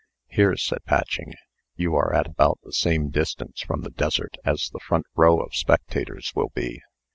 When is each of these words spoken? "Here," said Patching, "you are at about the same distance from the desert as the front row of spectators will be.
"Here," 0.29 0.57
said 0.57 0.83
Patching, 0.85 1.35
"you 1.75 1.95
are 1.95 2.11
at 2.11 2.25
about 2.25 2.57
the 2.63 2.73
same 2.73 3.11
distance 3.11 3.61
from 3.61 3.81
the 3.81 3.91
desert 3.91 4.35
as 4.43 4.71
the 4.73 4.79
front 4.79 5.05
row 5.15 5.39
of 5.39 5.53
spectators 5.53 6.31
will 6.33 6.49
be. 6.55 6.81